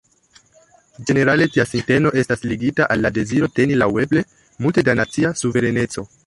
Ĝenerale 1.09 1.47
tia 1.57 1.65
sinteno 1.71 2.13
estas 2.21 2.45
ligita 2.53 2.87
al 2.95 3.05
la 3.07 3.13
deziro 3.19 3.51
teni 3.61 3.79
laŭeble 3.83 4.25
multe 4.65 4.87
da 4.89 4.97
nacia 5.03 5.35
suvereneco. 5.45 6.09